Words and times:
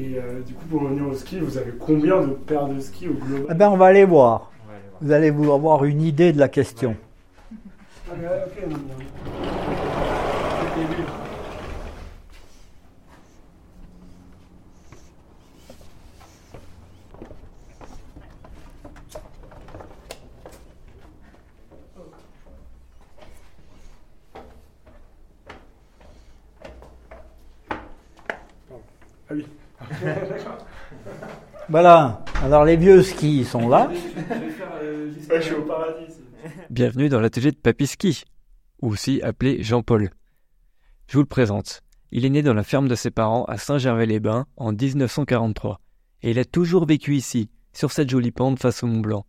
Et 0.00 0.16
euh, 0.16 0.42
du 0.46 0.54
coup, 0.54 0.64
pour 0.66 0.82
revenir 0.82 1.08
au 1.08 1.14
ski, 1.14 1.40
vous 1.40 1.58
avez 1.58 1.72
combien 1.72 2.22
de 2.22 2.32
paires 2.32 2.68
de 2.68 2.78
skis 2.78 3.08
au 3.08 3.14
global 3.14 3.46
Eh 3.50 3.54
ben, 3.54 3.68
on 3.70 3.76
va 3.76 3.86
aller 3.86 4.04
voir. 4.04 4.52
Vous 5.00 5.10
allez 5.10 5.30
vous 5.30 5.52
avoir 5.52 5.84
une 5.84 6.02
idée 6.02 6.32
de 6.32 6.38
la 6.38 6.48
question. 6.48 6.96
Ah, 8.10 8.14
non, 8.16 8.76
non. 8.76 8.78
Ah 29.30 29.34
oui. 29.34 29.44
Voilà. 31.68 32.24
Alors, 32.42 32.64
les 32.64 32.76
vieux 32.76 33.02
skis 33.02 33.44
sont 33.44 33.68
là. 33.68 33.90
Je 33.92 34.34
vais 34.34 34.50
faire 34.50 34.72
euh, 34.82 35.40
suis 35.42 35.54
au 35.54 35.62
paradis. 35.62 36.06
c'est- 36.08 36.66
Bienvenue 36.70 37.08
dans 37.08 37.20
l'atelier 37.20 37.50
de 37.52 37.56
Papy 37.56 37.86
Ski, 37.86 38.24
aussi 38.80 39.20
appelé 39.22 39.62
Jean-Paul. 39.62 40.10
Je 41.08 41.14
vous 41.14 41.22
le 41.22 41.26
présente. 41.28 41.82
Il 42.10 42.24
est 42.24 42.30
né 42.30 42.42
dans 42.42 42.54
la 42.54 42.62
ferme 42.64 42.88
de 42.88 42.94
ses 42.94 43.10
parents 43.10 43.44
à 43.44 43.58
Saint-Gervais-les-Bains 43.58 44.46
en 44.56 44.72
1943, 44.72 45.80
et 46.22 46.30
il 46.30 46.38
a 46.38 46.44
toujours 46.46 46.86
vécu 46.86 47.14
ici, 47.16 47.50
sur 47.74 47.92
cette 47.92 48.08
jolie 48.08 48.32
pente 48.32 48.58
face 48.58 48.82
au 48.82 48.86
Mont 48.86 49.00
Blanc. 49.00 49.26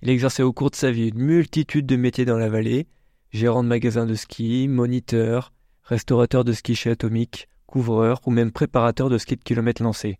Il 0.00 0.08
exercé 0.08 0.42
au 0.42 0.52
cours 0.54 0.70
de 0.70 0.76
sa 0.76 0.90
vie 0.90 1.08
une 1.08 1.18
multitude 1.22 1.84
de 1.86 1.96
métiers 1.96 2.24
dans 2.24 2.38
la 2.38 2.48
vallée, 2.48 2.86
gérant 3.30 3.62
de 3.62 3.68
magasin 3.68 4.06
de 4.06 4.14
ski, 4.14 4.68
moniteur, 4.68 5.52
restaurateur 5.82 6.44
de 6.44 6.52
ski 6.52 6.74
chez 6.74 6.90
Atomic, 6.90 7.48
couvreur 7.66 8.20
ou 8.26 8.30
même 8.30 8.52
préparateur 8.52 9.10
de 9.10 9.18
ski 9.18 9.36
de 9.36 9.42
kilomètres 9.42 9.82
lancés. 9.82 10.18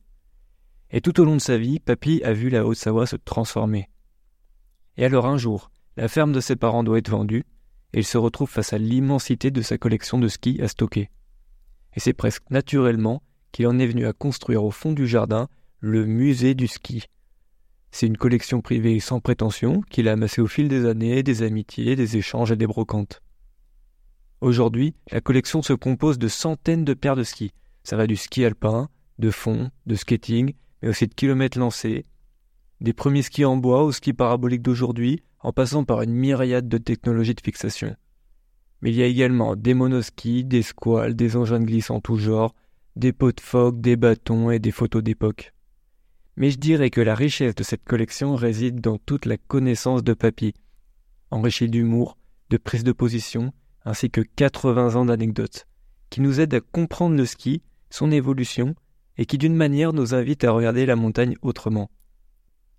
Et 0.91 1.01
tout 1.01 1.21
au 1.21 1.25
long 1.25 1.37
de 1.37 1.41
sa 1.41 1.59
vie, 1.59 1.81
Papy 1.81 2.23
a 2.23 2.33
vu 2.33 2.49
la 2.49 2.65
Haute-Savoie 2.65 3.07
se 3.07 3.17
transformer. 3.17 3.89
Et 4.97 5.05
alors 5.05 5.27
un 5.27 5.37
jour, 5.37 5.71
la 5.97 6.09
ferme 6.09 6.33
de 6.33 6.41
ses 6.41 6.57
parents 6.57 6.85
doit 6.85 6.99
être 6.99 7.11
vendue, 7.11 7.45
et 7.93 8.01
il 8.01 8.05
se 8.05 8.19
retrouve 8.19 8.51
face 8.51 8.73
à 8.73 8.79
l'immensité 8.79 9.51
de 9.51 9.63
sa 9.63 9.79
collection 9.79 10.19
de 10.19 10.29
skis 10.29 10.61
à 10.61 10.69
stocker. 10.69 11.11
Et 11.95 12.01
c'est 12.01 12.13
presque 12.13 12.51
naturellement 12.51 13.23
qu'il 13.53 13.67
en 13.67 13.79
est 13.79 13.87
venu 13.87 14.07
à 14.07 14.13
construire 14.13 14.65
au 14.65 14.71
fond 14.71 14.93
du 14.93 15.07
jardin 15.07 15.49
le 15.81 16.05
musée 16.05 16.55
du 16.55 16.67
ski. 16.67 17.07
C'est 17.91 18.07
une 18.07 18.19
collection 18.19 18.61
privée 18.61 19.01
sans 19.01 19.21
prétention 19.21 19.81
qu'il 19.81 20.09
a 20.09 20.13
amassée 20.13 20.43
au 20.43 20.47
fil 20.47 20.69
des 20.69 20.85
années, 20.85 21.23
des 21.23 21.43
amitiés, 21.43 21.97
des 21.97 22.19
échanges 22.19 22.53
et 22.53 22.57
des 22.57 22.67
brocantes. 22.67 23.23
Aujourd'hui, 24.47 24.95
la 25.11 25.21
collection 25.21 25.61
se 25.61 25.73
compose 25.73 26.21
de 26.21 26.29
centaines 26.29 26.85
de 26.85 26.95
paires 26.95 27.17
de 27.17 27.25
skis. 27.25 27.51
Ça 27.83 27.97
va 27.97 28.07
du 28.07 28.15
ski 28.15 28.45
alpin, 28.45 28.89
de 29.19 29.33
fond, 29.33 29.73
de 29.87 29.97
skating, 29.97 30.55
mais 30.81 30.89
aussi 30.89 31.09
de 31.09 31.15
kilomètres 31.15 31.59
lancés, 31.59 32.07
des 32.81 32.93
premiers 32.93 33.23
skis 33.23 33.45
en 33.45 33.57
bois 33.57 33.83
aux 33.83 33.91
skis 33.91 34.13
paraboliques 34.13 34.63
d'aujourd'hui, 34.63 35.25
en 35.41 35.53
passant 35.53 35.83
par 35.83 36.03
une 36.03 36.13
myriade 36.13 36.69
de 36.69 36.79
technologies 36.79 37.35
de 37.35 37.41
fixation. 37.41 37.97
Mais 38.83 38.93
il 38.93 38.97
y 38.97 39.03
a 39.03 39.07
également 39.07 39.57
des 39.57 39.75
monoskis, 39.75 40.45
des 40.45 40.63
squales, 40.63 41.17
des 41.17 41.35
engins 41.35 41.59
de 41.59 41.65
glisse 41.65 41.91
en 41.91 42.01
tout 42.01 42.15
genre, 42.15 42.55
des 42.95 43.13
pots 43.13 43.33
de 43.33 43.41
phoque, 43.41 43.81
des 43.81 43.97
bâtons 43.97 44.53
et 44.53 44.61
des 44.61 44.71
photos 44.71 45.03
d'époque. 45.03 45.55
Mais 46.37 46.53
je 46.53 46.59
dirais 46.59 46.91
que 46.91 47.01
la 47.01 47.17
richesse 47.17 47.57
de 47.57 47.65
cette 47.65 47.83
collection 47.83 48.37
réside 48.37 48.81
dans 48.81 48.99
toute 48.99 49.27
la 49.27 49.39
connaissance 49.39 50.05
de 50.05 50.15
Papy, 50.15 50.55
enrichie 51.33 51.69
d'humour, 51.69 52.17
de 52.51 52.59
prise 52.59 52.85
de 52.85 52.93
position, 52.93 53.53
ainsi 53.87 54.11
que 54.11 54.21
80 54.21 54.97
ans 54.97 55.05
d'anecdotes, 55.07 55.67
qui 56.11 56.21
nous 56.21 56.41
aident 56.41 56.55
à 56.55 56.61
comprendre 56.61 57.17
le 57.17 57.25
ski, 57.25 57.63
son 57.89 58.11
évolution, 58.11 58.75
et 59.17 59.27
qui 59.27 59.39
d'une 59.39 59.55
manière 59.55 59.93
nous 59.93 60.13
invitent 60.13 60.45
à 60.45 60.51
regarder 60.51 60.85
la 60.85 60.97
montagne 60.97 61.37
autrement. 61.41 61.89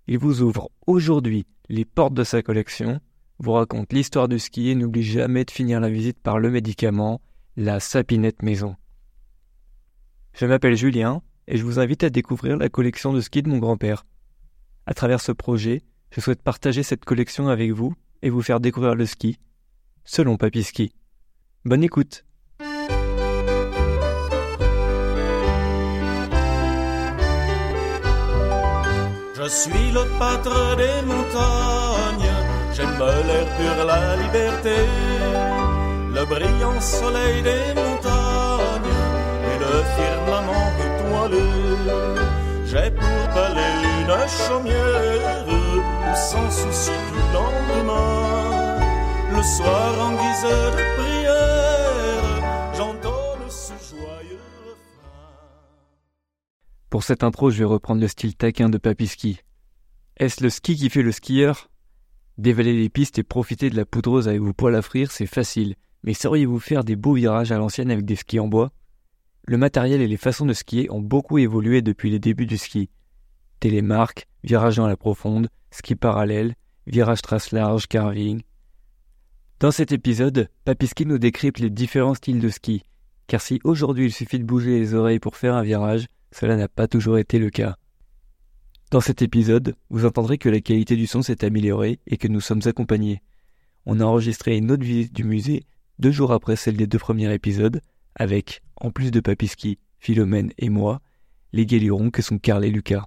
Il 0.06 0.18
vous 0.18 0.42
ouvre 0.42 0.70
aujourd'hui 0.86 1.46
les 1.68 1.84
portes 1.84 2.14
de 2.14 2.24
sa 2.24 2.42
collection, 2.42 3.00
vous 3.38 3.52
raconte 3.52 3.92
l'histoire 3.92 4.28
du 4.28 4.38
ski 4.38 4.68
et 4.68 4.74
n'oublie 4.74 5.02
jamais 5.02 5.44
de 5.44 5.50
finir 5.50 5.80
la 5.80 5.88
visite 5.88 6.20
par 6.20 6.38
le 6.38 6.50
médicament, 6.50 7.20
la 7.56 7.80
sapinette 7.80 8.42
maison. 8.42 8.76
Je 10.34 10.46
m'appelle 10.46 10.76
Julien 10.76 11.22
et 11.46 11.56
je 11.56 11.64
vous 11.64 11.80
invite 11.80 12.04
à 12.04 12.10
découvrir 12.10 12.58
la 12.58 12.68
collection 12.68 13.12
de 13.12 13.20
ski 13.20 13.42
de 13.42 13.48
mon 13.48 13.58
grand-père. 13.58 14.04
À 14.86 14.94
travers 14.94 15.20
ce 15.20 15.32
projet, 15.32 15.82
je 16.10 16.20
souhaite 16.20 16.42
partager 16.42 16.82
cette 16.82 17.04
collection 17.04 17.48
avec 17.48 17.72
vous 17.72 17.94
et 18.22 18.30
vous 18.30 18.42
faire 18.42 18.60
découvrir 18.60 18.94
le 18.94 19.06
ski, 19.06 19.38
selon 20.04 20.36
Papy 20.36 20.62
Ski. 20.62 20.92
Bonne 21.68 21.84
écoute 21.84 22.24
Je 29.36 29.46
suis 29.48 29.90
le 29.92 30.04
pâtre 30.18 30.76
des 30.76 31.02
montagnes, 31.04 32.32
j'aime 32.74 32.98
l'air 32.98 33.46
pur, 33.56 33.84
la 33.84 34.16
liberté, 34.16 34.78
le 36.16 36.24
brillant 36.24 36.80
soleil 36.80 37.42
des 37.42 37.74
montagnes 37.78 38.96
et 39.50 39.58
le 39.64 39.74
firmament 39.96 40.72
étoilé. 40.86 41.48
J'ai 42.64 42.90
pour 42.92 43.22
palais 43.34 43.76
une 44.00 44.16
chaumière 44.46 45.44
où 45.46 45.60
sans 46.16 46.50
souci 46.50 46.96
du 47.12 47.20
lendemain, 47.34 48.67
le 49.38 49.44
soir 49.44 50.00
en 50.00 50.10
guise 50.16 50.42
de 50.42 50.96
prière, 50.96 52.74
j'entonne 52.74 53.48
ce 53.48 53.72
joyeux 53.88 54.40
refrain. 54.66 55.30
Pour 56.90 57.04
cette 57.04 57.22
intro, 57.22 57.50
je 57.50 57.58
vais 57.58 57.64
reprendre 57.64 58.00
le 58.00 58.08
style 58.08 58.34
taquin 58.34 58.68
de 58.68 58.78
Papy 58.78 59.06
Ski. 59.06 59.40
Est-ce 60.16 60.42
le 60.42 60.50
ski 60.50 60.74
qui 60.74 60.90
fait 60.90 61.02
le 61.02 61.12
skieur? 61.12 61.70
Dévaler 62.36 62.72
les 62.72 62.88
pistes 62.88 63.20
et 63.20 63.22
profiter 63.22 63.70
de 63.70 63.76
la 63.76 63.84
poudreuse 63.84 64.26
avec 64.26 64.40
vos 64.40 64.52
poils 64.52 64.74
à 64.74 64.82
frire, 64.82 65.12
c'est 65.12 65.26
facile. 65.26 65.76
Mais 66.02 66.14
sauriez-vous 66.14 66.58
faire 66.58 66.82
des 66.82 66.96
beaux 66.96 67.14
virages 67.14 67.52
à 67.52 67.58
l'ancienne 67.58 67.92
avec 67.92 68.04
des 68.04 68.16
skis 68.16 68.40
en 68.40 68.48
bois? 68.48 68.72
Le 69.44 69.56
matériel 69.56 70.00
et 70.00 70.08
les 70.08 70.16
façons 70.16 70.46
de 70.46 70.52
skier 70.52 70.90
ont 70.90 71.00
beaucoup 71.00 71.38
évolué 71.38 71.80
depuis 71.80 72.10
les 72.10 72.18
débuts 72.18 72.46
du 72.46 72.58
ski. 72.58 72.90
Télémarque, 73.60 74.26
virage 74.42 74.76
dans 74.76 74.88
la 74.88 74.96
profonde, 74.96 75.48
ski 75.70 75.94
parallèle, 75.94 76.56
virage 76.88 77.22
trace 77.22 77.52
large, 77.52 77.86
carving. 77.86 78.42
Dans 79.60 79.72
cet 79.72 79.90
épisode, 79.90 80.48
Papy 80.64 80.86
Ski 80.86 81.04
nous 81.04 81.18
décrypte 81.18 81.58
les 81.58 81.68
différents 81.68 82.14
styles 82.14 82.38
de 82.38 82.48
ski. 82.48 82.84
Car 83.26 83.40
si 83.40 83.58
aujourd'hui 83.64 84.04
il 84.06 84.12
suffit 84.12 84.38
de 84.38 84.44
bouger 84.44 84.78
les 84.78 84.94
oreilles 84.94 85.18
pour 85.18 85.36
faire 85.36 85.56
un 85.56 85.64
virage, 85.64 86.06
cela 86.30 86.54
n'a 86.54 86.68
pas 86.68 86.86
toujours 86.86 87.18
été 87.18 87.40
le 87.40 87.50
cas. 87.50 87.76
Dans 88.92 89.00
cet 89.00 89.20
épisode, 89.20 89.74
vous 89.90 90.06
entendrez 90.06 90.38
que 90.38 90.48
la 90.48 90.60
qualité 90.60 90.94
du 90.94 91.08
son 91.08 91.22
s'est 91.22 91.44
améliorée 91.44 91.98
et 92.06 92.18
que 92.18 92.28
nous 92.28 92.40
sommes 92.40 92.60
accompagnés. 92.66 93.20
On 93.84 93.98
a 93.98 94.04
enregistré 94.04 94.56
une 94.56 94.70
autre 94.70 94.84
visite 94.84 95.12
du 95.12 95.24
musée 95.24 95.64
deux 95.98 96.12
jours 96.12 96.32
après 96.32 96.54
celle 96.54 96.76
des 96.76 96.86
deux 96.86 97.00
premiers 97.00 97.34
épisodes, 97.34 97.80
avec, 98.14 98.62
en 98.76 98.92
plus 98.92 99.10
de 99.10 99.18
Papiski, 99.18 99.80
Philomène 99.98 100.52
et 100.58 100.68
moi, 100.68 101.00
les 101.52 101.66
galurons 101.66 102.10
que 102.10 102.22
sont 102.22 102.38
Karl 102.38 102.64
et 102.64 102.70
Lucas. 102.70 103.06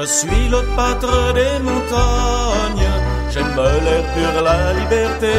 Je 0.00 0.04
suis 0.04 0.48
le 0.48 0.62
pâtre 0.76 1.34
des 1.34 1.58
montagnes, 1.58 2.88
j'aime 3.30 3.56
l'air 3.56 4.04
pur, 4.14 4.42
la 4.42 4.72
liberté, 4.72 5.34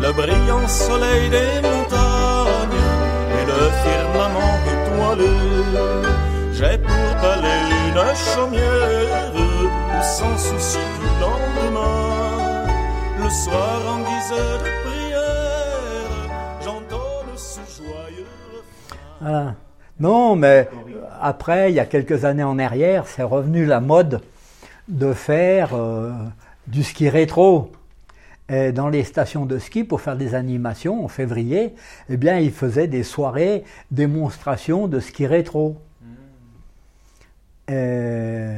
le 0.00 0.10
brillant 0.12 0.66
soleil 0.66 1.28
des 1.28 1.60
montagnes 1.60 2.84
et 3.38 3.44
le 3.52 3.62
firmament 3.84 4.58
étoilé. 4.74 5.34
J'ai 6.54 6.78
pour 6.78 7.10
palais 7.20 7.64
une 7.88 8.02
chaumière 8.32 9.32
sans 10.02 10.38
souci 10.38 10.78
du 10.98 11.08
lendemain, 11.20 12.64
le 13.22 13.28
soir 13.28 13.78
en 13.92 13.98
guise 13.98 14.30
de 14.64 14.70
prière, 14.84 16.16
j'entonne 16.64 17.36
ce 17.36 17.60
joyeux. 17.76 18.64
Voilà. 19.20 19.54
Non, 20.00 20.36
mais 20.36 20.68
après, 21.20 21.72
il 21.72 21.74
y 21.74 21.80
a 21.80 21.86
quelques 21.86 22.24
années 22.24 22.44
en 22.44 22.58
arrière, 22.58 23.06
c'est 23.06 23.22
revenu 23.22 23.64
la 23.64 23.80
mode 23.80 24.20
de 24.86 25.12
faire 25.12 25.74
euh, 25.74 26.12
du 26.68 26.84
ski 26.84 27.08
rétro. 27.08 27.72
Et 28.48 28.72
dans 28.72 28.88
les 28.88 29.04
stations 29.04 29.44
de 29.44 29.58
ski, 29.58 29.84
pour 29.84 30.00
faire 30.00 30.16
des 30.16 30.34
animations 30.34 31.04
en 31.04 31.08
février, 31.08 31.74
eh 32.08 32.16
bien, 32.16 32.38
ils 32.38 32.52
faisaient 32.52 32.86
des 32.86 33.02
soirées 33.02 33.64
démonstrations 33.90 34.86
de 34.86 35.00
ski 35.00 35.26
rétro. 35.26 35.76
Et 37.68 38.56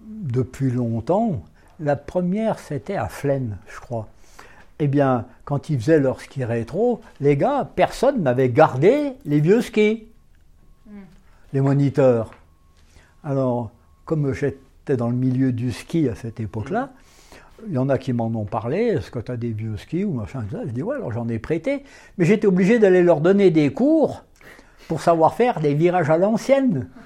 depuis 0.00 0.70
longtemps, 0.70 1.42
la 1.80 1.96
première, 1.96 2.60
c'était 2.60 2.94
à 2.94 3.08
Flaine, 3.08 3.56
je 3.66 3.80
crois. 3.80 4.06
Eh 4.78 4.86
bien, 4.86 5.26
quand 5.44 5.70
ils 5.70 5.80
faisaient 5.80 5.98
leur 5.98 6.20
ski 6.20 6.44
rétro, 6.44 7.00
les 7.20 7.36
gars, 7.36 7.68
personne 7.74 8.22
n'avait 8.22 8.50
gardé 8.50 9.14
les 9.24 9.40
vieux 9.40 9.62
skis 9.62 10.06
les 11.54 11.60
moniteurs. 11.60 12.32
Alors, 13.22 13.70
comme 14.04 14.34
j'étais 14.34 14.96
dans 14.96 15.08
le 15.08 15.16
milieu 15.16 15.52
du 15.52 15.72
ski 15.72 16.08
à 16.08 16.14
cette 16.14 16.40
époque-là, 16.40 16.90
il 17.66 17.72
y 17.72 17.78
en 17.78 17.88
a 17.88 17.96
qui 17.96 18.12
m'en 18.12 18.26
ont 18.26 18.44
parlé, 18.44 18.78
est-ce 18.78 19.10
que 19.10 19.20
tu 19.20 19.30
as 19.30 19.36
des 19.36 19.52
vieux 19.52 19.76
skis 19.76 20.04
ou 20.04 20.12
machin, 20.12 20.44
ça. 20.50 20.62
Je 20.66 20.72
dis, 20.72 20.82
ouais, 20.82 20.96
alors 20.96 21.12
j'en 21.12 21.28
ai 21.28 21.38
prêté. 21.38 21.84
Mais 22.18 22.24
j'étais 22.26 22.48
obligé 22.48 22.78
d'aller 22.78 23.02
leur 23.02 23.20
donner 23.20 23.50
des 23.50 23.72
cours 23.72 24.24
pour 24.88 25.00
savoir 25.00 25.34
faire 25.34 25.60
des 25.60 25.74
virages 25.74 26.10
à 26.10 26.18
l'ancienne. 26.18 26.88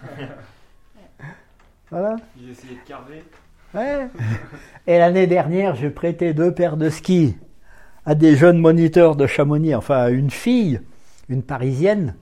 Voilà. 1.91 2.17
Ils 2.39 2.51
essayaient 2.51 2.75
de 2.75 2.87
carver. 2.87 3.25
Ouais. 3.73 4.09
Et 4.87 4.99
l'année 4.99 5.27
dernière, 5.27 5.75
j'ai 5.75 5.89
prêté 5.89 6.35
deux 6.35 6.53
paires 6.53 6.77
de 6.77 6.91
skis 6.91 7.35
à 8.05 8.15
des 8.15 8.37
jeunes 8.37 8.59
moniteurs 8.59 9.17
de 9.17 9.27
Chamonix, 9.27 9.75
enfin 9.75 9.97
à 9.97 10.11
une 10.11 10.31
fille, 10.31 10.83
une 11.31 11.43
parisienne, 11.43 12.15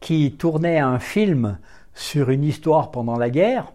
qui 0.00 0.32
tournait 0.32 0.78
un 0.78 0.98
film 0.98 1.58
sur 1.94 2.30
une 2.30 2.44
histoire 2.44 2.90
pendant 2.90 3.16
la 3.16 3.30
guerre, 3.30 3.72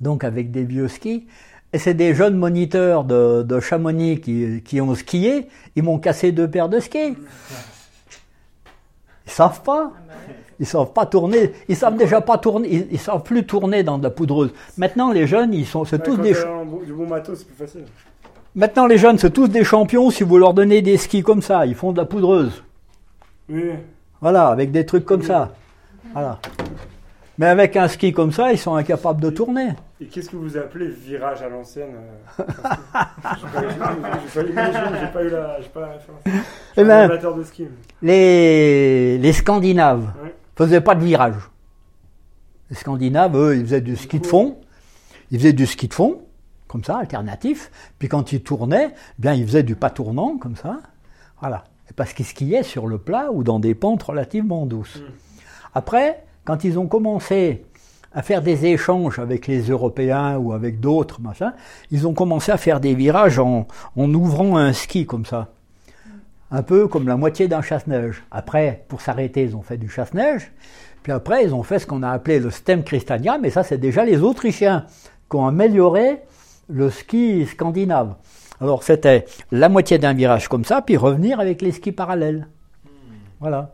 donc 0.00 0.24
avec 0.24 0.50
des 0.50 0.64
vieux 0.64 0.88
skis. 0.88 1.26
Et 1.72 1.78
c'est 1.78 1.94
des 1.94 2.14
jeunes 2.14 2.36
moniteurs 2.36 3.04
de, 3.04 3.42
de 3.42 3.58
Chamonix 3.60 4.20
qui, 4.20 4.62
qui 4.64 4.80
ont 4.80 4.94
skié, 4.94 5.48
ils 5.74 5.82
m'ont 5.82 5.98
cassé 5.98 6.30
deux 6.32 6.48
paires 6.48 6.68
de 6.68 6.78
skis. 6.80 7.16
Ils 9.26 9.32
savent 9.32 9.62
pas. 9.62 9.90
Ils 10.60 10.66
savent 10.66 10.92
pas 10.92 11.06
tourner. 11.06 11.52
Ils 11.68 11.74
savent 11.76 11.96
déjà 11.96 12.20
pas 12.20 12.38
tourner. 12.38 12.68
Ils, 12.70 12.86
ils 12.92 12.98
savent 13.00 13.22
plus 13.24 13.44
tourner 13.44 13.82
dans 13.82 13.98
de 13.98 14.04
la 14.04 14.10
poudreuse. 14.10 14.52
Maintenant, 14.78 15.10
les 15.10 15.26
jeunes, 15.26 15.52
ils 15.52 15.66
sont, 15.66 15.84
c'est 15.84 15.96
Ouais, 15.96 16.04
tous 16.04 16.16
des. 16.18 16.32
t'as 16.32 16.48
un 16.60 16.64
bon- 16.64 16.82
du 16.84 16.92
bon 16.92 17.08
matos, 17.08 17.38
c'est 17.38 17.46
plus 17.46 17.56
facile. 17.56 17.84
Maintenant, 18.54 18.86
les 18.86 18.98
jeunes, 18.98 19.18
c'est 19.18 19.32
tous 19.32 19.48
des 19.48 19.64
champions. 19.64 20.10
Si 20.10 20.22
vous 20.22 20.38
leur 20.38 20.54
donnez 20.54 20.80
des 20.80 20.96
skis 20.96 21.22
comme 21.24 21.42
ça, 21.42 21.66
ils 21.66 21.74
font 21.74 21.90
de 21.90 21.96
la 21.96 22.04
poudreuse. 22.04 22.62
Oui. 23.48 23.70
Voilà, 24.24 24.48
avec 24.48 24.70
des 24.72 24.86
trucs 24.86 25.04
comme 25.04 25.22
ça. 25.22 25.52
Voilà. 26.14 26.38
Mais 27.36 27.44
avec 27.44 27.76
un 27.76 27.88
ski 27.88 28.10
comme 28.14 28.32
ça, 28.32 28.52
ils 28.52 28.58
sont 28.58 28.74
incapables 28.74 29.20
de 29.20 29.28
tourner. 29.28 29.74
Et 30.00 30.06
qu'est-ce 30.06 30.30
que 30.30 30.36
vous 30.36 30.56
appelez 30.56 30.88
virage 30.88 31.42
à 31.42 31.50
l'ancienne 31.50 31.90
euh, 32.40 32.44
J'ai 34.34 35.08
pas 35.12 35.22
eu 35.22 35.28
la, 35.28 35.58
pas 35.74 35.80
la 35.80 35.86
référence. 35.88 36.22
Eh 36.74 36.84
ben- 36.84 37.04
amateur 37.04 37.34
de 37.36 37.42
ski. 37.42 37.68
Les, 38.00 39.18
les 39.18 39.32
Scandinaves 39.34 40.10
Ouais. 40.22 40.34
faisaient 40.56 40.80
pas 40.80 40.94
de 40.94 41.04
virage. 41.04 41.50
Les 42.70 42.76
Scandinaves, 42.76 43.36
eux, 43.36 43.56
ils 43.58 43.64
faisaient 43.66 43.82
du 43.82 43.94
ski 43.94 44.20
de 44.20 44.26
fond. 44.26 44.56
Ils 45.32 45.38
faisaient 45.38 45.52
du 45.52 45.66
ski 45.66 45.86
de 45.86 45.92
fond, 45.92 46.22
comme 46.66 46.82
ça, 46.82 46.96
alternatif. 46.96 47.70
Puis 47.98 48.08
quand 48.08 48.32
ils 48.32 48.42
tournaient, 48.42 48.88
eh 48.94 49.20
bien, 49.20 49.34
ils 49.34 49.46
faisaient 49.46 49.62
du 49.62 49.76
pas 49.76 49.90
tournant, 49.90 50.38
comme 50.38 50.56
ça. 50.56 50.78
Voilà. 51.42 51.64
Parce 51.96 52.12
qu'ils 52.12 52.24
skiaient 52.24 52.62
sur 52.62 52.86
le 52.86 52.98
plat 52.98 53.30
ou 53.32 53.44
dans 53.44 53.60
des 53.60 53.74
pentes 53.74 54.02
relativement 54.02 54.66
douces. 54.66 55.02
Après, 55.74 56.24
quand 56.44 56.64
ils 56.64 56.78
ont 56.78 56.86
commencé 56.86 57.64
à 58.12 58.22
faire 58.22 58.42
des 58.42 58.66
échanges 58.66 59.18
avec 59.18 59.46
les 59.46 59.62
Européens 59.68 60.36
ou 60.38 60.52
avec 60.52 60.80
d'autres, 60.80 61.20
machin, 61.20 61.52
ils 61.90 62.06
ont 62.06 62.14
commencé 62.14 62.52
à 62.52 62.56
faire 62.56 62.80
des 62.80 62.94
virages 62.94 63.38
en, 63.38 63.66
en 63.96 64.14
ouvrant 64.14 64.56
un 64.56 64.72
ski 64.72 65.04
comme 65.04 65.26
ça. 65.26 65.48
Un 66.50 66.62
peu 66.62 66.86
comme 66.86 67.08
la 67.08 67.16
moitié 67.16 67.48
d'un 67.48 67.62
chasse-neige. 67.62 68.22
Après, 68.30 68.84
pour 68.88 69.00
s'arrêter, 69.00 69.42
ils 69.42 69.56
ont 69.56 69.62
fait 69.62 69.76
du 69.76 69.88
chasse-neige. 69.88 70.52
Puis 71.02 71.12
après, 71.12 71.44
ils 71.44 71.54
ont 71.54 71.62
fait 71.62 71.80
ce 71.80 71.86
qu'on 71.86 72.02
a 72.02 72.10
appelé 72.10 72.38
le 72.38 72.50
stem 72.50 72.84
Christiania, 72.84 73.38
mais 73.38 73.50
ça, 73.50 73.62
c'est 73.62 73.78
déjà 73.78 74.04
les 74.04 74.22
Autrichiens 74.22 74.86
qui 75.28 75.36
ont 75.36 75.46
amélioré 75.46 76.20
le 76.68 76.90
ski 76.90 77.46
scandinave. 77.46 78.14
Alors, 78.60 78.82
c'était 78.82 79.24
la 79.50 79.68
moitié 79.68 79.98
d'un 79.98 80.14
virage 80.14 80.48
comme 80.48 80.64
ça, 80.64 80.82
puis 80.82 80.96
revenir 80.96 81.40
avec 81.40 81.60
les 81.62 81.72
skis 81.72 81.92
parallèles. 81.92 82.48
Voilà. 83.40 83.72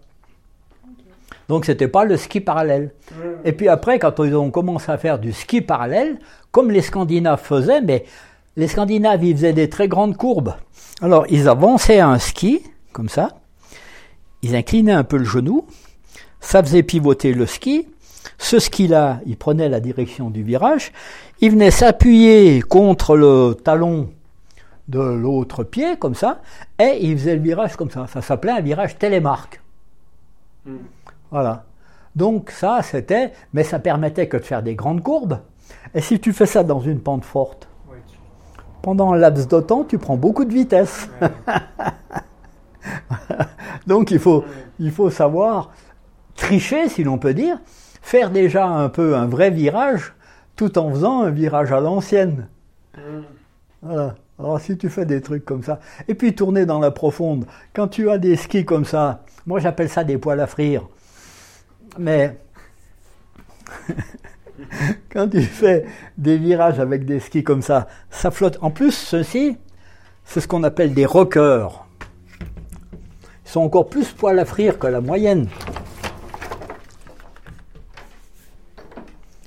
Donc, 1.48 1.64
c'était 1.64 1.88
pas 1.88 2.04
le 2.04 2.16
ski 2.16 2.40
parallèle. 2.40 2.92
Et 3.44 3.52
puis 3.52 3.68
après, 3.68 3.98
quand 3.98 4.24
ils 4.24 4.34
ont 4.36 4.50
commencé 4.50 4.90
à 4.90 4.98
faire 4.98 5.18
du 5.18 5.32
ski 5.32 5.60
parallèle, 5.60 6.18
comme 6.50 6.70
les 6.70 6.82
Scandinaves 6.82 7.42
faisaient, 7.42 7.80
mais 7.80 8.04
les 8.56 8.68
Scandinaves, 8.68 9.24
ils 9.24 9.36
faisaient 9.36 9.52
des 9.52 9.68
très 9.68 9.88
grandes 9.88 10.16
courbes. 10.16 10.54
Alors, 11.02 11.26
ils 11.28 11.48
avançaient 11.48 12.00
un 12.00 12.18
ski, 12.18 12.62
comme 12.92 13.08
ça, 13.08 13.30
ils 14.42 14.56
inclinaient 14.56 14.92
un 14.92 15.04
peu 15.04 15.16
le 15.16 15.24
genou, 15.24 15.66
ça 16.40 16.62
faisait 16.62 16.82
pivoter 16.82 17.32
le 17.32 17.46
ski. 17.46 17.86
Ce 18.38 18.58
ski-là, 18.58 19.20
il 19.26 19.36
prenait 19.36 19.68
la 19.68 19.80
direction 19.80 20.30
du 20.30 20.42
virage, 20.42 20.92
il 21.40 21.52
venait 21.52 21.70
s'appuyer 21.70 22.60
contre 22.62 23.16
le 23.16 23.54
talon 23.54 24.10
de 24.90 24.98
l'autre 24.98 25.62
pied, 25.62 25.96
comme 25.96 26.14
ça, 26.14 26.40
et 26.78 26.98
il 27.00 27.16
faisait 27.16 27.36
le 27.36 27.42
virage 27.42 27.76
comme 27.76 27.90
ça. 27.90 28.06
Ça 28.08 28.20
s'appelait 28.20 28.52
un 28.52 28.60
virage 28.60 28.98
télémarque. 28.98 29.62
Mm. 30.66 30.76
Voilà. 31.30 31.64
Donc 32.16 32.50
ça, 32.50 32.80
c'était, 32.82 33.32
mais 33.52 33.62
ça 33.62 33.78
permettait 33.78 34.28
que 34.28 34.36
de 34.36 34.42
faire 34.42 34.62
des 34.62 34.74
grandes 34.74 35.02
courbes. 35.02 35.38
Et 35.94 36.00
si 36.00 36.18
tu 36.18 36.32
fais 36.32 36.46
ça 36.46 36.64
dans 36.64 36.80
une 36.80 37.00
pente 37.00 37.24
forte, 37.24 37.68
pendant 38.82 39.12
un 39.12 39.16
laps 39.16 39.46
de 39.46 39.60
temps, 39.60 39.84
tu 39.84 39.98
prends 39.98 40.16
beaucoup 40.16 40.44
de 40.44 40.52
vitesse. 40.52 41.08
Donc 43.86 44.10
il 44.10 44.18
faut, 44.18 44.44
il 44.80 44.90
faut 44.90 45.10
savoir 45.10 45.70
tricher, 46.34 46.88
si 46.88 47.04
l'on 47.04 47.18
peut 47.18 47.34
dire, 47.34 47.58
faire 48.02 48.30
déjà 48.30 48.66
un 48.66 48.88
peu 48.88 49.16
un 49.16 49.26
vrai 49.26 49.50
virage, 49.50 50.14
tout 50.56 50.78
en 50.78 50.90
faisant 50.90 51.22
un 51.22 51.30
virage 51.30 51.70
à 51.70 51.80
l'ancienne. 51.80 52.48
Mm. 52.96 53.20
Voilà. 53.82 54.14
Alors 54.40 54.58
si 54.58 54.78
tu 54.78 54.88
fais 54.88 55.04
des 55.04 55.20
trucs 55.20 55.44
comme 55.44 55.62
ça, 55.62 55.80
et 56.08 56.14
puis 56.14 56.34
tourner 56.34 56.64
dans 56.64 56.78
la 56.78 56.90
profonde, 56.90 57.44
quand 57.74 57.88
tu 57.88 58.08
as 58.08 58.16
des 58.16 58.36
skis 58.36 58.64
comme 58.64 58.86
ça, 58.86 59.22
moi 59.46 59.60
j'appelle 59.60 59.90
ça 59.90 60.02
des 60.02 60.16
poils 60.16 60.40
à 60.40 60.46
frire, 60.46 60.88
mais 61.98 62.38
quand 65.12 65.28
tu 65.28 65.42
fais 65.42 65.84
des 66.16 66.38
virages 66.38 66.80
avec 66.80 67.04
des 67.04 67.20
skis 67.20 67.44
comme 67.44 67.60
ça, 67.60 67.86
ça 68.08 68.30
flotte. 68.30 68.56
En 68.62 68.70
plus, 68.70 68.92
ceux-ci, 68.92 69.58
c'est 70.24 70.40
ce 70.40 70.48
qu'on 70.48 70.62
appelle 70.62 70.94
des 70.94 71.04
rockers. 71.04 71.86
Ils 73.44 73.50
sont 73.50 73.60
encore 73.60 73.90
plus 73.90 74.10
poils 74.12 74.38
à 74.38 74.46
frire 74.46 74.78
que 74.78 74.86
la 74.86 75.02
moyenne. 75.02 75.48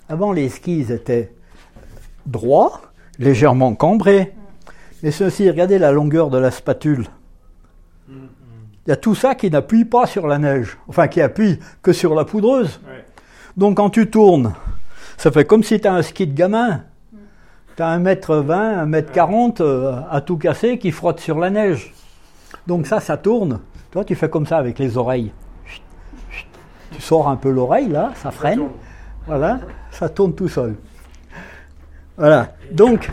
Avant, 0.08 0.34
les 0.34 0.50
skis 0.50 0.92
étaient 0.92 1.34
droits, 2.28 2.82
légèrement 3.18 3.74
cambrés. 3.74 4.36
Mais 5.04 5.12
ceci, 5.12 5.50
regardez 5.50 5.78
la 5.78 5.92
longueur 5.92 6.30
de 6.30 6.38
la 6.38 6.50
spatule. 6.50 7.06
Il 8.10 8.90
y 8.90 8.92
a 8.92 8.96
tout 8.96 9.16
ça 9.16 9.36
qui 9.36 9.50
n'appuie 9.50 9.84
pas 9.84 10.06
sur 10.06 10.28
la 10.28 10.40
neige, 10.40 10.78
enfin 10.88 11.08
qui 11.08 11.22
appuie 11.22 11.60
que 11.82 11.92
sur 11.92 12.16
la 12.16 12.24
poudreuse. 12.24 12.80
Ouais. 12.88 13.06
Donc 13.58 13.78
quand 13.78 13.90
tu 13.90 14.10
tournes, 14.10 14.54
ça 15.18 15.30
fait 15.30 15.46
comme 15.46 15.62
si 15.64 15.80
tu 15.80 15.88
as 15.88 15.94
un 15.94 16.02
ski 16.02 16.26
de 16.26 16.34
gamin. 16.34 16.84
Tu 17.76 17.84
as 17.84 18.00
1m20, 18.00 18.90
1m40 18.90 19.62
euh, 19.62 20.02
à 20.10 20.22
tout 20.22 20.38
casser 20.38 20.78
qui 20.78 20.92
frotte 20.92 21.20
sur 21.20 21.38
la 21.38 21.50
neige. 21.50 21.94
Donc 22.66 22.88
ça, 22.88 23.00
ça 23.00 23.18
tourne. 23.18 23.60
Toi, 23.92 24.06
tu 24.06 24.16
fais 24.16 24.30
comme 24.30 24.46
ça 24.46 24.58
avec 24.58 24.80
les 24.80 24.98
oreilles. 24.98 25.34
Chut, 25.66 25.82
chut. 26.30 26.48
Tu 26.92 27.02
sors 27.02 27.28
un 27.28 27.36
peu 27.36 27.50
l'oreille 27.50 27.90
là, 27.90 28.12
ça 28.16 28.32
freine. 28.32 28.70
Voilà, 29.28 29.60
ça 29.92 30.08
tourne 30.08 30.34
tout 30.34 30.48
seul. 30.48 30.76
Voilà. 32.18 32.54
Donc, 32.72 33.10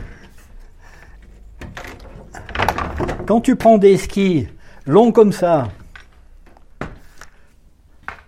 quand 3.30 3.40
tu 3.40 3.54
prends 3.54 3.78
des 3.78 3.96
skis 3.96 4.48
longs 4.88 5.12
comme 5.12 5.30
ça, 5.30 5.68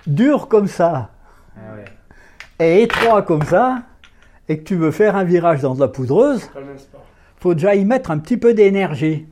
durs 0.07 0.47
comme 0.47 0.69
ça, 0.69 1.11
et 2.61 2.83
étroits 2.83 3.23
comme 3.23 3.43
ça, 3.43 3.83
et 4.49 4.59
que 4.59 4.63
tu 4.63 4.77
veux 4.77 4.93
faire 4.93 5.17
un 5.17 5.25
virage 5.25 5.61
dans 5.61 5.75
de 5.75 5.81
la 5.81 5.89
poudreuse, 5.89 6.43
sport. 6.43 7.05
faut 7.41 7.55
déjà 7.55 7.75
y 7.75 7.85
mettre 7.85 8.13
un 8.13 8.19
petit 8.19 8.37
peu 8.37 8.55
d'énergie. 8.55 9.27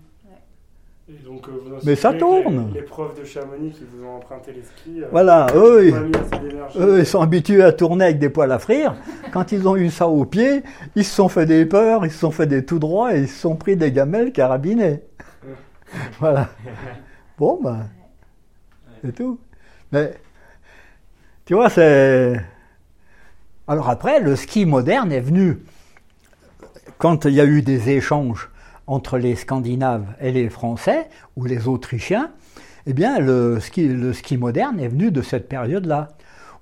Et 1.09 1.25
donc, 1.25 1.47
euh, 1.47 1.53
vous 1.65 1.77
Mais 1.87 1.95
ça 1.95 2.15
tourne. 2.15 2.71
Les, 2.75 2.81
les 2.81 2.87
profs 2.87 3.17
de 3.21 3.25
Chamonix 3.25 3.71
qui 3.71 3.85
vous 3.95 4.05
ont 4.05 4.17
emprunté 4.17 4.53
les 4.53 4.62
skis. 4.65 5.03
euh, 5.05 5.07
Voilà, 5.12 5.47
eux, 5.55 5.87
ils- 5.87 5.95
ont 5.95 5.99
pas 5.99 6.00
mis 6.03 6.17
assez 6.17 6.49
d'énergie. 6.49 6.79
eux, 6.81 6.99
ils 6.99 7.07
sont 7.07 7.21
habitués 7.21 7.62
à 7.62 7.73
tourner 7.73 8.07
avec 8.07 8.19
des 8.19 8.29
poils 8.29 8.50
à 8.50 8.59
frire. 8.59 8.97
Quand 9.33 9.53
ils 9.53 9.69
ont 9.69 9.77
eu 9.77 9.89
ça 9.91 10.09
au 10.09 10.25
pied, 10.25 10.65
ils 10.97 11.05
se 11.05 11.15
sont 11.15 11.29
fait 11.29 11.47
des 11.47 11.65
peurs, 11.65 12.05
ils 12.07 12.11
se 12.11 12.19
sont 12.19 12.33
fait 12.33 12.49
des 12.49 12.65
tout 12.65 12.81
droits 12.81 13.15
et 13.15 13.21
ils 13.21 13.29
se 13.29 13.39
sont 13.39 13.55
pris 13.55 13.77
des 13.77 13.93
gamelles 13.93 14.33
carabinés. 14.33 15.03
Voilà. 16.20 16.49
Bon, 17.38 17.59
ben, 17.62 17.88
c'est 19.02 19.14
tout. 19.14 19.38
Mais, 19.92 20.14
tu 21.44 21.54
vois, 21.54 21.70
c'est. 21.70 22.40
Alors 23.66 23.88
après, 23.88 24.20
le 24.20 24.37
ski 24.37 24.66
moderne 24.66 25.12
est 25.12 25.20
venu 25.20 25.59
quand 26.99 27.25
il 27.25 27.32
y 27.35 27.40
a 27.40 27.44
eu 27.44 27.62
des 27.62 27.90
échanges 27.90 28.50
entre 28.87 29.18
les 29.18 29.37
Scandinaves 29.37 30.06
et 30.20 30.32
les 30.32 30.49
Français 30.49 31.09
ou 31.37 31.44
les 31.44 31.68
Autrichiens. 31.68 32.30
Eh 32.87 32.92
bien, 32.92 33.18
le 33.20 33.61
ski, 33.61 33.87
le 33.88 34.12
ski 34.12 34.37
moderne 34.37 34.80
est 34.80 34.88
venu 34.88 35.11
de 35.11 35.23
cette 35.23 35.49
période-là, 35.49 36.09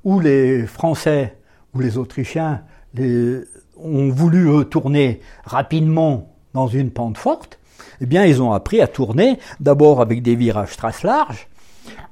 où 0.05 0.21
les 0.21 0.67
Français 0.67 1.37
ou 1.75 1.81
les 1.81 1.97
Autrichiens 1.97 2.63
les- 2.95 3.41
ont 3.77 4.11
voulu 4.11 4.49
eux, 4.51 4.65
tourner 4.65 5.21
rapidement 5.45 6.35
dans 6.53 6.67
une 6.67 6.91
pente 6.91 7.17
forte. 7.17 7.59
Eh 8.01 8.07
bien, 8.07 8.25
ils 8.25 8.43
ont 8.43 8.53
appris 8.53 8.81
à 8.81 8.87
tourner 8.87 9.39
d'abord 9.61 10.01
avec 10.01 10.23
des 10.23 10.35
virages 10.35 10.77
traces 10.77 11.03
larges, 11.03 11.49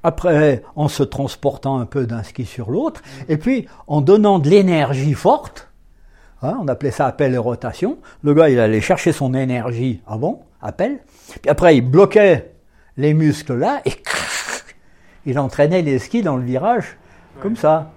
après 0.03 0.63
en 0.75 0.89
se 0.89 1.03
transportant 1.03 1.79
un 1.79 1.87
peu 1.87 2.07
d'un 2.07 2.23
ski 2.23 2.45
sur 2.45 2.71
l'autre, 2.71 3.03
et 3.29 3.37
puis 3.37 3.67
en 3.87 4.01
donnant 4.01 4.39
de 4.39 4.49
l'énergie 4.49 5.15
forte 5.15 5.67
Hein, 6.43 6.59
on 6.61 6.69
appelait 6.69 6.91
ça 6.91 7.07
appel 7.07 7.35
et 7.35 7.39
rotation. 7.39 7.99
Le 8.23 8.35
gars, 8.35 8.51
il 8.51 8.61
allait 8.61 8.81
chercher 8.81 9.13
son 9.13 9.33
énergie 9.33 10.03
avant, 10.07 10.47
appel. 10.61 10.99
Puis 11.41 11.51
après, 11.51 11.77
il 11.77 11.81
bloquait 11.81 12.53
les 12.97 13.15
muscles 13.15 13.55
là 13.55 13.81
et 13.85 13.93
il 15.27 15.39
entraînait 15.39 15.83
les 15.83 15.99
skis 15.99 16.23
dans 16.23 16.37
le 16.37 16.45
virage 16.45 16.99
comme 17.41 17.57
ça. 17.57 17.91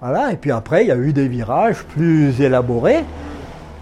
Voilà. 0.00 0.32
Et 0.32 0.36
puis 0.36 0.50
après, 0.50 0.84
il 0.84 0.88
y 0.88 0.92
a 0.92 0.96
eu 0.96 1.12
des 1.12 1.28
virages 1.28 1.84
plus 1.84 2.40
élaborés 2.40 3.04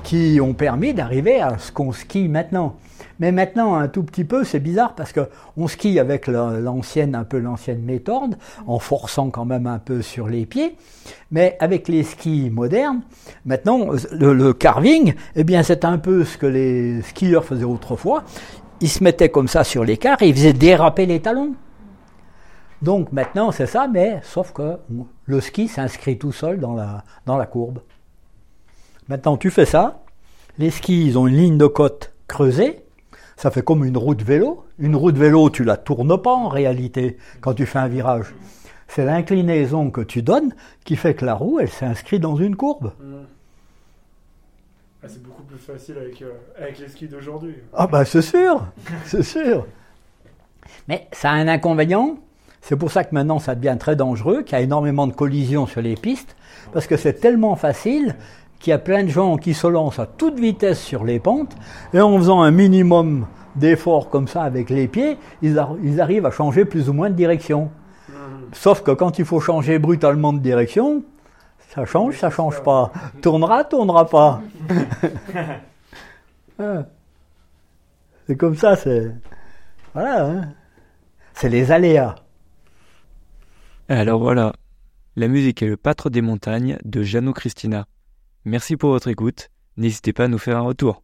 qui 0.02 0.40
ont 0.42 0.52
permis 0.52 0.94
d'arriver 0.94 1.40
à 1.40 1.58
ce 1.58 1.70
qu'on 1.70 1.92
skie 1.92 2.28
maintenant. 2.28 2.76
Mais 3.22 3.30
maintenant, 3.30 3.76
un 3.76 3.86
tout 3.86 4.02
petit 4.02 4.24
peu, 4.24 4.42
c'est 4.42 4.58
bizarre 4.58 4.96
parce 4.96 5.12
que 5.12 5.28
on 5.56 5.68
skie 5.68 6.00
avec 6.00 6.26
l'ancienne, 6.26 7.14
un 7.14 7.22
peu 7.22 7.38
l'ancienne 7.38 7.80
méthode, 7.80 8.36
en 8.66 8.80
forçant 8.80 9.30
quand 9.30 9.44
même 9.44 9.68
un 9.68 9.78
peu 9.78 10.02
sur 10.02 10.26
les 10.26 10.44
pieds. 10.44 10.74
Mais 11.30 11.56
avec 11.60 11.86
les 11.86 12.02
skis 12.02 12.50
modernes, 12.50 13.02
maintenant, 13.44 13.90
le, 14.10 14.52
carving, 14.52 15.14
eh 15.36 15.44
bien, 15.44 15.62
c'est 15.62 15.84
un 15.84 15.98
peu 15.98 16.24
ce 16.24 16.36
que 16.36 16.46
les 16.46 17.00
skieurs 17.02 17.44
faisaient 17.44 17.62
autrefois. 17.62 18.24
Ils 18.80 18.88
se 18.88 19.04
mettaient 19.04 19.28
comme 19.28 19.46
ça 19.46 19.62
sur 19.62 19.84
les 19.84 19.92
et 19.92 20.26
ils 20.26 20.34
faisaient 20.34 20.52
déraper 20.52 21.06
les 21.06 21.20
talons. 21.20 21.54
Donc 22.82 23.12
maintenant, 23.12 23.52
c'est 23.52 23.66
ça, 23.66 23.86
mais 23.86 24.18
sauf 24.24 24.52
que 24.52 24.78
le 25.26 25.40
ski 25.40 25.68
s'inscrit 25.68 26.18
tout 26.18 26.32
seul 26.32 26.58
dans 26.58 26.74
la, 26.74 27.04
dans 27.24 27.36
la 27.36 27.46
courbe. 27.46 27.78
Maintenant, 29.06 29.36
tu 29.36 29.50
fais 29.50 29.64
ça. 29.64 30.02
Les 30.58 30.72
skis, 30.72 31.06
ils 31.06 31.16
ont 31.16 31.28
une 31.28 31.36
ligne 31.36 31.56
de 31.56 31.68
côte 31.68 32.12
creusée 32.26 32.82
ça 33.36 33.50
fait 33.50 33.62
comme 33.62 33.84
une 33.84 33.96
roue 33.96 34.14
de 34.14 34.24
vélo. 34.24 34.64
Une 34.78 34.96
roue 34.96 35.12
de 35.12 35.18
vélo, 35.18 35.50
tu 35.50 35.64
la 35.64 35.76
tournes 35.76 36.20
pas 36.20 36.34
en 36.34 36.48
réalité 36.48 37.16
quand 37.40 37.54
tu 37.54 37.66
fais 37.66 37.78
un 37.78 37.88
virage. 37.88 38.34
C'est 38.88 39.04
l'inclinaison 39.04 39.90
que 39.90 40.02
tu 40.02 40.22
donnes 40.22 40.54
qui 40.84 40.96
fait 40.96 41.14
que 41.14 41.24
la 41.24 41.34
roue, 41.34 41.58
elle 41.60 41.70
s'inscrit 41.70 42.20
dans 42.20 42.36
une 42.36 42.56
courbe. 42.56 42.92
Mmh. 43.00 43.12
Ah, 45.04 45.08
c'est 45.08 45.22
beaucoup 45.22 45.42
plus 45.42 45.58
facile 45.58 45.96
avec, 45.98 46.22
euh, 46.22 46.30
avec 46.56 46.78
les 46.78 46.88
skis 46.88 47.08
d'aujourd'hui. 47.08 47.56
Ah 47.72 47.88
bah 47.88 48.04
c'est 48.04 48.22
sûr, 48.22 48.66
c'est 49.04 49.24
sûr. 49.24 49.66
Mais 50.86 51.08
ça 51.10 51.30
a 51.30 51.32
un 51.32 51.48
inconvénient. 51.48 52.18
C'est 52.60 52.76
pour 52.76 52.92
ça 52.92 53.02
que 53.02 53.12
maintenant 53.12 53.40
ça 53.40 53.56
devient 53.56 53.76
très 53.80 53.96
dangereux, 53.96 54.42
qu'il 54.42 54.56
y 54.56 54.60
a 54.60 54.62
énormément 54.62 55.08
de 55.08 55.12
collisions 55.12 55.66
sur 55.66 55.82
les 55.82 55.96
pistes, 55.96 56.36
parce 56.72 56.86
que 56.86 56.96
c'est 56.96 57.14
tellement 57.14 57.56
facile 57.56 58.14
qu'il 58.62 58.71
y 58.71 58.75
a 58.75 58.78
plein 58.78 59.02
de 59.02 59.09
gens 59.09 59.37
qui 59.37 59.52
se 59.52 59.66
lancent 59.66 59.99
à 59.99 60.07
toute 60.07 60.38
vitesse 60.38 60.81
sur 60.81 61.04
les 61.04 61.19
pentes, 61.19 61.54
et 61.92 62.00
en 62.00 62.16
faisant 62.16 62.40
un 62.40 62.52
minimum 62.52 63.26
d'efforts 63.57 64.09
comme 64.09 64.28
ça 64.28 64.42
avec 64.42 64.71
les 64.71 64.88
pieds, 64.88 65.19
ils, 65.42 65.59
arrivent 65.59 66.25
à 66.25 66.31
changer 66.31 66.64
plus 66.64 66.88
ou 66.88 66.92
moins 66.92 67.11
de 67.11 67.14
direction. 67.14 67.71
Mhm. 68.09 68.14
Sauf 68.52 68.83
que 68.83 68.92
quand 68.92 69.19
il 69.19 69.25
faut 69.25 69.40
changer 69.40 69.78
brutalement 69.78 70.33
de 70.33 70.38
direction, 70.38 71.02
ça 71.75 71.85
change, 71.85 72.16
ça 72.16 72.31
change 72.31 72.62
pas. 72.62 72.92
Tournera, 73.21 73.64
tournera 73.64 74.07
pas. 74.07 74.40
C'est 78.26 78.37
comme 78.37 78.57
ça, 78.57 78.76
c'est. 78.76 79.11
Voilà, 79.95 80.26
hein. 80.26 80.49
c'est 81.35 81.49
les 81.49 81.73
aléas. 81.73 82.14
Alors 83.88 84.21
voilà, 84.21 84.52
la 85.16 85.26
musique 85.26 85.61
est 85.62 85.66
le 85.66 85.76
pâtre 85.76 86.09
des 86.09 86.23
montagnes 86.23 86.78
de 86.85 87.02
Jeannot 87.02 87.33
Christina. 87.33 87.87
Merci 88.44 88.76
pour 88.76 88.90
votre 88.90 89.08
écoute. 89.08 89.50
N'hésitez 89.76 90.12
pas 90.12 90.25
à 90.25 90.28
nous 90.28 90.38
faire 90.38 90.56
un 90.56 90.62
retour. 90.62 91.02